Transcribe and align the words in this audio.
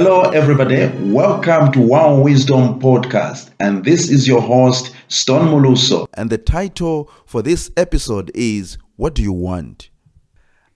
Hello, 0.00 0.30
everybody. 0.30 0.86
Welcome 1.10 1.72
to 1.72 1.80
Wow 1.80 2.20
Wisdom 2.20 2.78
Podcast. 2.78 3.50
And 3.58 3.84
this 3.84 4.12
is 4.12 4.28
your 4.28 4.40
host, 4.40 4.94
Stone 5.08 5.48
Muluso. 5.48 6.06
And 6.14 6.30
the 6.30 6.38
title 6.38 7.10
for 7.26 7.42
this 7.42 7.68
episode 7.76 8.30
is 8.32 8.78
What 8.94 9.16
Do 9.16 9.24
You 9.24 9.32
Want? 9.32 9.90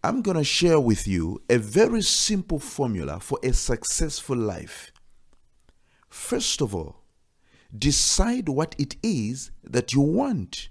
I'm 0.03 0.23
going 0.23 0.39
to 0.39 0.43
share 0.43 0.81
with 0.81 1.07
you 1.07 1.41
a 1.49 1.59
very 1.59 2.03
simple 2.03 2.59
formula 2.59 3.21
for 3.21 3.39
a 3.45 3.53
successful 3.53 4.37
life. 4.37 4.91
First 6.09 6.61
of 6.61 6.75
all, 6.75 7.05
decide 7.79 8.49
what 8.49 8.75
it 8.77 8.97
is 9.05 9.53
that 9.63 9.93
you 9.93 10.01
want. 10.01 10.69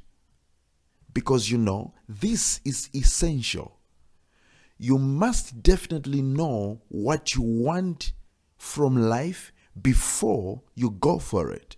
Because 1.13 1.49
you 1.49 1.57
know, 1.57 1.93
this 2.05 2.59
is 2.65 2.89
essential. 2.93 3.79
You 4.77 4.97
must 4.97 5.63
definitely 5.63 6.21
know 6.21 6.81
what 6.89 7.33
you 7.33 7.43
want 7.43 8.11
from 8.61 8.95
life 8.95 9.51
before 9.81 10.61
you 10.75 10.91
go 10.91 11.17
for 11.17 11.51
it. 11.51 11.77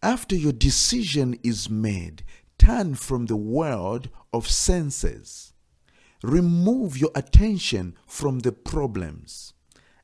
After 0.00 0.36
your 0.36 0.52
decision 0.52 1.36
is 1.42 1.68
made, 1.68 2.22
turn 2.58 2.94
from 2.94 3.26
the 3.26 3.36
world 3.36 4.08
of 4.32 4.48
senses. 4.48 5.52
Remove 6.22 6.96
your 6.96 7.10
attention 7.16 7.96
from 8.06 8.38
the 8.38 8.52
problems 8.52 9.52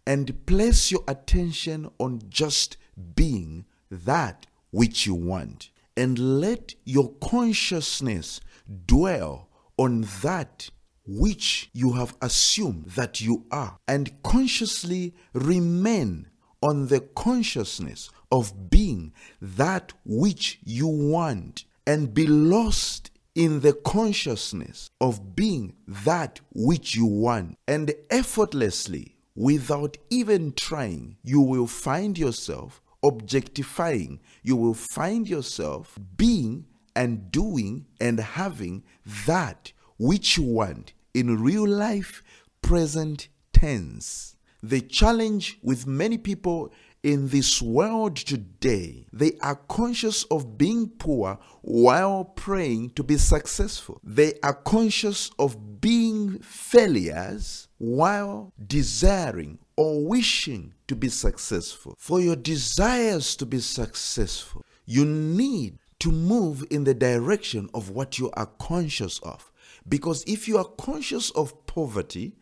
and 0.05 0.45
place 0.45 0.91
your 0.91 1.05
attention 1.07 1.89
on 1.99 2.21
just 2.29 2.77
being 3.15 3.65
that 3.93 4.47
which 4.73 5.07
you 5.07 5.15
want. 5.15 5.71
And 5.97 6.41
let 6.41 6.75
your 6.85 7.13
consciousness 7.23 8.41
dwell 8.87 9.49
on 9.77 10.05
that 10.23 10.71
which 11.09 11.71
you 11.73 11.95
have 11.95 12.15
assumed 12.21 12.85
that 12.91 13.21
you 13.21 13.47
are, 13.51 13.79
and 13.89 14.23
consciously 14.23 15.15
remain 15.33 16.27
on 16.61 16.89
the 16.89 17.01
consciousness 17.01 18.11
of 18.31 18.69
being 18.69 19.13
that 19.41 19.93
which 20.05 20.59
you 20.65 20.87
want, 20.87 21.65
and 21.87 22.13
be 22.13 22.27
lost 22.27 23.11
in 23.35 23.61
the 23.61 23.73
consciousness 23.73 24.91
of 25.01 25.35
being 25.35 25.73
that 25.87 26.41
which 26.53 26.95
you 26.95 27.07
want, 27.07 27.57
and 27.67 27.95
effortlessly, 28.11 29.17
without 29.35 29.97
even 30.11 30.53
trying, 30.53 31.17
you 31.23 31.41
will 31.41 31.67
find 31.67 32.19
yourself 32.19 32.83
objectifying, 33.03 34.21
you 34.43 34.57
will 34.57 34.75
find 34.75 35.27
yourself 35.27 35.99
being 36.17 36.67
and 36.95 37.31
doing 37.31 37.87
and 38.01 38.19
having 38.19 38.83
that 39.27 39.73
which 39.99 40.37
you 40.37 40.43
want 40.43 40.93
in 41.15 41.43
real 41.43 41.67
life, 41.67 42.23
present 42.63 43.29
tense. 43.53 44.37
The 44.63 44.81
challenge 44.81 45.59
with 45.63 45.87
many 45.87 46.19
people 46.19 46.73
in 47.03 47.29
this 47.29 47.63
world 47.63 48.17
today, 48.17 49.07
they 49.13 49.33
are 49.41 49.55
conscious 49.55 50.25
of 50.25 50.59
being 50.59 50.89
poor 50.89 51.39
while 51.63 52.25
praying 52.25 52.91
to 52.91 53.03
be 53.05 53.17
successful. 53.17 54.01
They 54.03 54.35
are 54.43 54.55
conscious 54.55 55.31
of 55.39 55.81
being 55.81 56.41
failures 56.41 57.69
while 57.79 58.53
desiring 58.67 59.59
or 59.77 60.05
wishing 60.05 60.75
to 60.89 60.97
be 60.97 61.09
successful. 61.09 61.95
For 61.99 62.21
your 62.21 62.37
desires 62.37 63.37
to 63.37 63.47
be 63.47 63.61
successful, 63.61 64.65
you 64.85 65.05
need 65.05 65.79
to 66.01 66.11
move 66.11 66.65
in 66.71 66.85
the 66.85 66.95
direction 66.95 67.69
of 67.75 67.91
what 67.91 68.19
you 68.19 68.31
are 68.33 68.47
conscious 68.59 69.19
of. 69.21 69.53
Because 69.89 70.25
if 70.27 70.47
you 70.49 70.59
are 70.59 70.65
conscious 70.65 71.31
of 71.31 71.67
poverty 71.67 72.37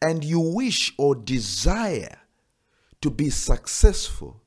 and 0.00 0.22
you 0.22 0.40
wish 0.40 0.94
or 0.98 1.14
desire 1.14 2.18
to 3.00 3.10
be 3.10 3.30
successful, 3.30 4.42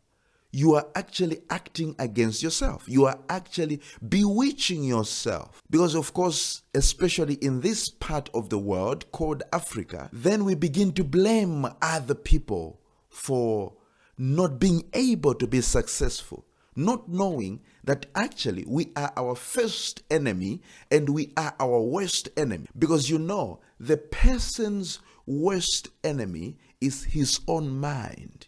you 0.51 0.73
are 0.75 0.87
actually 0.95 1.41
acting 1.49 1.95
against 1.99 2.41
yourself. 2.41 2.85
You 2.87 3.07
are 3.07 3.19
actually 3.27 3.81
bewitching 4.07 4.85
yourself. 4.85 5.61
Because, 5.69 5.95
of 5.95 6.13
course, 6.13 6.63
especially 6.73 7.33
in 7.35 7.59
this 7.59 7.89
part 7.89 8.29
of 8.33 8.49
the 8.49 8.57
world 8.57 9.11
called 9.11 9.43
Africa, 9.51 10.09
then 10.13 10.45
we 10.45 10.55
begin 10.55 10.93
to 10.93 11.03
blame 11.03 11.67
other 11.81 12.15
people 12.15 12.79
for 13.09 13.73
not 14.17 14.57
being 14.57 14.83
able 14.93 15.33
to 15.35 15.45
be 15.45 15.59
successful 15.59 16.45
not 16.75 17.09
knowing 17.09 17.61
that 17.83 18.05
actually 18.15 18.65
we 18.67 18.91
are 18.95 19.13
our 19.15 19.35
first 19.35 20.01
enemy 20.09 20.61
and 20.91 21.09
we 21.09 21.31
are 21.37 21.55
our 21.59 21.79
worst 21.81 22.29
enemy. 22.35 22.67
Because 22.77 23.09
you 23.09 23.19
know, 23.19 23.59
the 23.79 23.97
person's 23.97 24.99
worst 25.25 25.89
enemy 26.03 26.57
is 26.81 27.03
his 27.05 27.39
own 27.47 27.69
mind. 27.69 28.47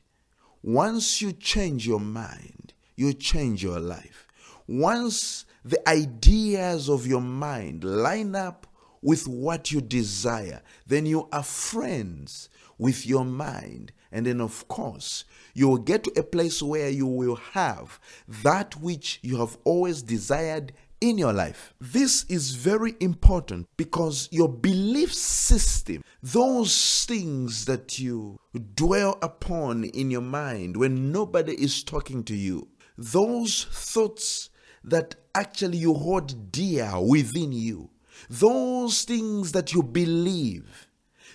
Once 0.62 1.22
you 1.22 1.32
change 1.32 1.88
your 1.88 2.00
mind, 2.00 2.74
you 2.96 3.14
change 3.14 3.64
your 3.64 3.80
life. 3.80 4.28
Once 4.68 5.46
the 5.64 5.88
ideas 5.88 6.90
of 6.90 7.08
your 7.08 7.22
mind 7.22 7.84
line 7.84 8.36
up 8.36 8.68
with 9.02 9.28
what 9.28 9.72
you 9.72 9.82
desire, 9.82 10.62
then 10.86 11.06
you 11.06 11.28
are 11.32 11.44
friends 11.44 12.50
with 12.78 13.06
your 13.06 13.26
mind. 13.26 13.92
And 14.12 14.26
then, 14.26 14.40
of 14.40 14.68
course, 14.68 15.26
you 15.54 15.68
will 15.68 15.78
get 15.78 16.04
to 16.06 16.20
a 16.20 16.24
place 16.24 16.62
where 16.62 16.90
you 16.90 17.06
will 17.06 17.36
have 17.36 18.00
that 18.28 18.76
which 18.80 19.20
you 19.22 19.38
have 19.38 19.58
always 19.64 20.02
desired 20.02 20.74
in 21.02 21.18
your 21.18 21.34
life. 21.34 21.74
This 21.80 22.24
is 22.26 22.56
very 22.56 22.96
important 23.00 23.68
because 23.78 24.30
your 24.32 24.50
belief 24.50 25.14
system, 25.14 26.04
those 26.24 27.06
things 27.06 27.66
that 27.66 28.00
you 28.00 28.40
dwell 28.76 29.18
upon 29.22 29.84
in 29.84 30.10
your 30.10 30.22
mind 30.22 30.78
when 30.78 31.12
nobody 31.12 31.54
is 31.54 31.84
talking 31.84 32.24
to 32.24 32.36
you, 32.36 32.68
those 32.98 33.66
thoughts 33.66 34.50
that 34.84 35.16
actually 35.36 35.78
you 35.78 35.94
hold 35.94 36.52
dear 36.52 37.00
within 37.00 37.52
you, 37.52 37.90
those 38.30 39.04
things 39.04 39.52
that 39.54 39.74
you 39.74 39.84
believe, 39.84 40.88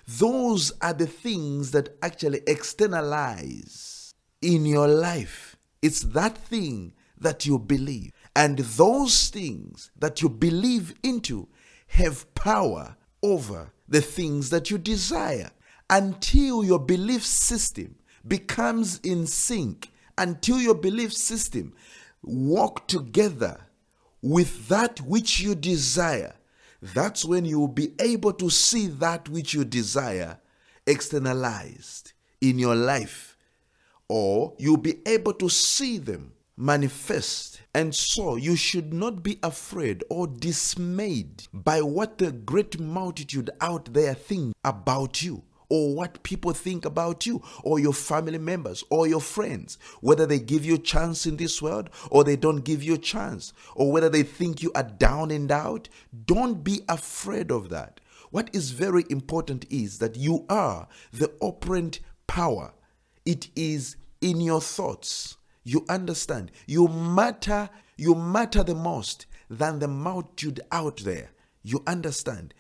those 0.06 0.72
are 0.80 0.92
the 0.92 1.06
things 1.06 1.70
that 1.70 1.96
actually 2.02 2.40
externalize 2.46 4.14
in 4.40 4.66
your 4.66 4.88
life. 4.88 5.56
It's 5.80 6.00
that 6.00 6.36
thing 6.36 6.94
that 7.18 7.46
you 7.46 7.58
believe. 7.58 8.12
And 8.34 8.58
those 8.58 9.28
things 9.28 9.90
that 9.98 10.22
you 10.22 10.28
believe 10.28 10.94
into 11.02 11.48
have 11.88 12.32
power 12.34 12.96
over 13.22 13.72
the 13.88 14.00
things 14.00 14.50
that 14.50 14.70
you 14.70 14.78
desire 14.78 15.50
until 15.90 16.64
your 16.64 16.78
belief 16.78 17.24
system 17.24 17.96
becomes 18.26 18.98
in 19.00 19.26
sync, 19.26 19.90
until 20.16 20.60
your 20.60 20.74
belief 20.74 21.12
system 21.12 21.74
walk 22.22 22.86
together 22.88 23.60
with 24.22 24.68
that 24.68 25.00
which 25.00 25.40
you 25.40 25.54
desire 25.54 26.34
that's 26.82 27.24
when 27.24 27.44
you 27.44 27.60
will 27.60 27.68
be 27.68 27.92
able 28.00 28.32
to 28.32 28.50
see 28.50 28.88
that 28.88 29.28
which 29.28 29.54
you 29.54 29.64
desire 29.64 30.38
externalized 30.86 32.12
in 32.40 32.58
your 32.58 32.74
life, 32.74 33.36
or 34.08 34.54
you'll 34.58 34.76
be 34.76 34.96
able 35.06 35.32
to 35.34 35.48
see 35.48 35.98
them 35.98 36.32
manifest. 36.56 37.60
And 37.72 37.94
so 37.94 38.36
you 38.36 38.56
should 38.56 38.92
not 38.92 39.22
be 39.22 39.38
afraid 39.42 40.02
or 40.10 40.26
dismayed 40.26 41.44
by 41.52 41.82
what 41.82 42.18
the 42.18 42.32
great 42.32 42.78
multitude 42.80 43.50
out 43.60 43.94
there 43.94 44.14
think 44.14 44.54
about 44.64 45.22
you 45.22 45.44
or 45.72 45.94
what 45.94 46.22
people 46.22 46.52
think 46.52 46.84
about 46.84 47.24
you 47.24 47.42
or 47.64 47.78
your 47.78 47.94
family 47.94 48.36
members 48.36 48.84
or 48.90 49.06
your 49.06 49.22
friends, 49.22 49.78
whether 50.02 50.26
they 50.26 50.38
give 50.38 50.66
you 50.66 50.74
a 50.74 50.78
chance 50.78 51.24
in 51.24 51.38
this 51.38 51.62
world 51.62 51.88
or 52.10 52.22
they 52.22 52.36
don't 52.36 52.62
give 52.62 52.82
you 52.82 52.92
a 52.92 52.98
chance, 52.98 53.54
or 53.74 53.90
whether 53.90 54.10
they 54.10 54.22
think 54.22 54.62
you 54.62 54.70
are 54.74 54.82
down 54.82 55.30
and 55.30 55.50
out, 55.50 55.88
don't 56.26 56.62
be 56.62 56.82
afraid 56.90 57.50
of 57.50 57.70
that. 57.70 58.00
What 58.30 58.50
is 58.52 58.72
very 58.72 59.06
important 59.08 59.64
is 59.70 59.98
that 59.98 60.14
you 60.14 60.44
are 60.50 60.88
the 61.10 61.32
operant 61.40 62.00
power. 62.26 62.74
It 63.24 63.48
is 63.56 63.96
in 64.20 64.42
your 64.42 64.60
thoughts. 64.60 65.38
You 65.64 65.86
understand? 65.88 66.50
You 66.66 66.86
matter, 66.86 67.70
you 67.96 68.14
matter 68.14 68.62
the 68.62 68.74
most 68.74 69.24
than 69.48 69.78
the 69.78 69.88
multitude 69.88 70.60
out 70.70 70.98
there. 70.98 71.30
You 71.62 71.82
understand? 71.86 72.52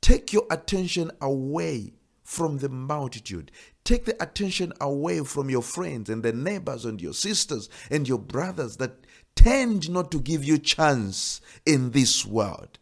Take 0.00 0.32
your 0.32 0.46
attention 0.50 1.10
away 1.20 1.92
from 2.26 2.58
the 2.58 2.68
multitude. 2.68 3.50
Take 3.84 4.04
the 4.04 4.20
attention 4.22 4.72
away 4.80 5.20
from 5.20 5.48
your 5.48 5.62
friends 5.62 6.10
and 6.10 6.22
the 6.22 6.32
neighbors 6.32 6.84
and 6.84 7.00
your 7.00 7.14
sisters 7.14 7.68
and 7.90 8.08
your 8.08 8.18
brothers 8.18 8.76
that 8.78 9.06
tend 9.36 9.88
not 9.88 10.10
to 10.10 10.20
give 10.20 10.44
you 10.44 10.58
chance 10.58 11.40
in 11.64 11.92
this 11.92 12.26
world. 12.26 12.78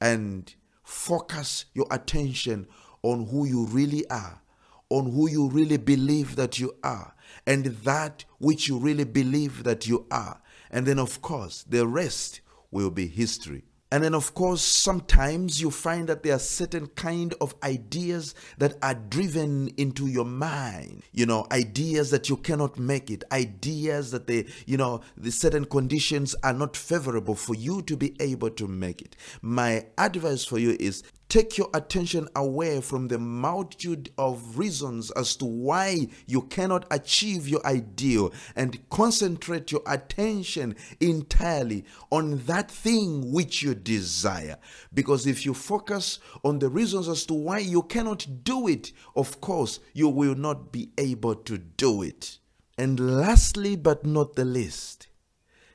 And 0.00 0.52
focus 0.82 1.66
your 1.74 1.86
attention 1.90 2.66
on 3.02 3.26
who 3.28 3.46
you 3.46 3.66
really 3.66 4.08
are 4.10 4.42
on 4.90 5.12
who 5.12 5.28
you 5.28 5.48
really 5.48 5.76
believe 5.76 6.36
that 6.36 6.58
you 6.58 6.74
are 6.82 7.14
and 7.46 7.66
that 7.66 8.24
which 8.38 8.68
you 8.68 8.78
really 8.78 9.04
believe 9.04 9.64
that 9.64 9.86
you 9.86 10.06
are. 10.10 10.40
And 10.70 10.86
then 10.86 10.98
of 10.98 11.20
course 11.20 11.64
the 11.68 11.86
rest 11.86 12.40
will 12.70 12.90
be 12.90 13.06
history 13.06 13.64
And 13.90 14.04
then, 14.04 14.14
of 14.14 14.34
course, 14.34 14.60
sometimes 14.60 15.62
you 15.62 15.70
find 15.70 16.08
that 16.08 16.22
there 16.22 16.34
are 16.34 16.38
certain 16.38 16.88
kind 16.88 17.32
of 17.40 17.54
ideas 17.62 18.34
that 18.58 18.76
are 18.82 18.94
driven 18.94 19.68
into 19.78 20.06
your 20.06 20.26
mind. 20.26 21.02
You 21.12 21.24
know, 21.24 21.46
ideas 21.50 22.10
that 22.10 22.28
you 22.28 22.36
cannot 22.36 22.78
make 22.78 23.10
it, 23.10 23.24
ideas 23.32 24.10
that 24.10 24.26
they, 24.26 24.46
you 24.66 24.76
know, 24.76 25.00
the 25.16 25.30
certain 25.30 25.64
conditions 25.64 26.34
are 26.42 26.52
not 26.52 26.76
favorable 26.76 27.34
for 27.34 27.54
you 27.54 27.80
to 27.82 27.96
be 27.96 28.14
able 28.20 28.50
to 28.50 28.68
make 28.68 29.00
it. 29.00 29.16
My 29.40 29.86
advice 29.96 30.44
for 30.44 30.58
you 30.58 30.76
is 30.78 31.02
Take 31.28 31.58
your 31.58 31.68
attention 31.74 32.26
away 32.34 32.80
from 32.80 33.08
the 33.08 33.18
multitude 33.18 34.10
of 34.16 34.56
reasons 34.56 35.10
as 35.10 35.36
to 35.36 35.44
why 35.44 36.08
you 36.26 36.40
cannot 36.40 36.86
achieve 36.90 37.46
your 37.46 37.64
ideal 37.66 38.32
and 38.56 38.88
concentrate 38.88 39.70
your 39.70 39.82
attention 39.86 40.74
entirely 41.00 41.84
on 42.10 42.38
that 42.46 42.70
thing 42.70 43.30
which 43.30 43.62
you 43.62 43.74
desire. 43.74 44.56
Because 44.94 45.26
if 45.26 45.44
you 45.44 45.52
focus 45.52 46.18
on 46.44 46.60
the 46.60 46.70
reasons 46.70 47.08
as 47.08 47.26
to 47.26 47.34
why 47.34 47.58
you 47.58 47.82
cannot 47.82 48.26
do 48.42 48.66
it, 48.66 48.92
of 49.14 49.38
course, 49.42 49.80
you 49.92 50.08
will 50.08 50.34
not 50.34 50.72
be 50.72 50.92
able 50.96 51.34
to 51.34 51.58
do 51.58 52.00
it. 52.00 52.38
And 52.78 53.18
lastly, 53.18 53.76
but 53.76 54.06
not 54.06 54.34
the 54.34 54.46
least, 54.46 55.08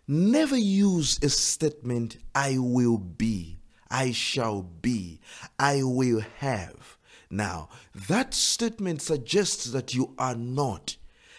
never 0.07 0.57
use 0.57 1.19
a 1.21 1.29
statement, 1.29 2.17
I 2.33 2.57
will 2.57 2.97
be 2.97 3.59
I 3.93 4.11
shall 4.11 4.63
be, 4.63 5.21
I 5.59 5.83
will 5.83 6.21
have. 6.39 6.97
Now, 7.29 7.69
that 7.93 8.33
statement 8.33 9.03
suggests 9.03 9.65
that 9.65 9.93
you 9.93 10.15
are 10.17 10.35
not. 10.35 10.97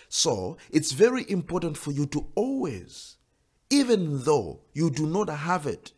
So, 0.08 0.56
it's 0.70 0.92
very 0.92 1.28
important 1.28 1.76
for 1.76 1.90
you 1.90 2.06
to 2.06 2.28
always, 2.36 3.16
even 3.70 4.22
though 4.22 4.60
you 4.72 4.88
do 4.88 5.04
not 5.04 5.28
have 5.28 5.66
it 5.66 5.92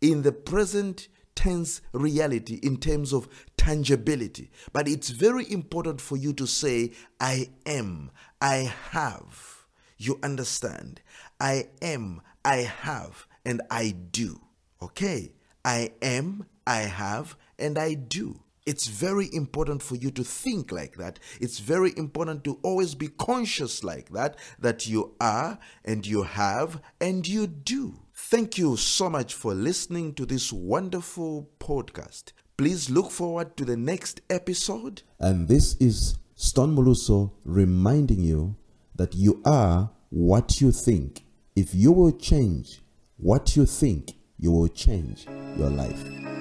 in 0.00 0.22
the 0.22 0.32
present 0.32 1.08
tense 1.34 1.82
reality 1.92 2.58
in 2.62 2.78
terms 2.78 3.12
of 3.12 3.28
tangibility, 3.58 4.50
but 4.72 4.88
it's 4.88 5.10
very 5.10 5.50
important 5.52 6.00
for 6.00 6.16
you 6.16 6.32
to 6.32 6.46
say, 6.46 6.92
I 7.20 7.50
am, 7.66 8.10
I 8.40 8.72
have. 8.92 9.66
You 9.98 10.18
understand? 10.22 11.02
I 11.38 11.68
am, 11.82 12.22
I 12.44 12.56
have, 12.56 13.26
and 13.44 13.60
I 13.70 13.90
do. 13.90 14.40
Okay? 14.80 15.32
I 15.64 15.92
am, 16.02 16.46
I 16.66 16.80
have, 16.80 17.36
and 17.58 17.78
I 17.78 17.94
do. 17.94 18.40
It's 18.68 18.86
very 18.86 19.30
important 19.32 19.82
for 19.82 19.96
you 19.96 20.10
to 20.10 20.22
think 20.22 20.70
like 20.70 20.96
that. 20.96 21.18
It's 21.40 21.58
very 21.58 21.94
important 21.96 22.44
to 22.44 22.58
always 22.62 22.94
be 22.94 23.08
conscious 23.08 23.82
like 23.82 24.10
that, 24.10 24.36
that 24.58 24.86
you 24.86 25.14
are 25.20 25.58
and 25.86 26.06
you 26.06 26.24
have 26.24 26.82
and 27.00 27.26
you 27.26 27.46
do. 27.46 28.00
Thank 28.12 28.58
you 28.58 28.76
so 28.76 29.08
much 29.08 29.32
for 29.32 29.54
listening 29.54 30.12
to 30.16 30.26
this 30.26 30.52
wonderful 30.52 31.48
podcast. 31.58 32.32
Please 32.58 32.90
look 32.90 33.10
forward 33.10 33.56
to 33.56 33.64
the 33.64 33.76
next 33.76 34.20
episode. 34.28 35.00
And 35.18 35.48
this 35.48 35.74
is 35.76 36.18
Stone 36.34 36.76
Moluso 36.76 37.30
reminding 37.44 38.20
you 38.20 38.54
that 38.96 39.14
you 39.14 39.40
are 39.46 39.92
what 40.10 40.60
you 40.60 40.72
think. 40.72 41.24
If 41.56 41.74
you 41.74 41.90
will 41.90 42.12
change 42.12 42.82
what 43.16 43.56
you 43.56 43.64
think, 43.64 44.17
you 44.38 44.52
will 44.52 44.68
change 44.68 45.26
your 45.56 45.70
life. 45.70 46.37